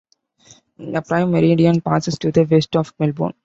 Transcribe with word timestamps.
The 0.79 1.03
Prime 1.07 1.29
Meridian 1.29 1.79
passes 1.79 2.17
to 2.17 2.31
the 2.31 2.41
west 2.43 2.75
of 2.75 2.91
Melbourn. 2.97 3.33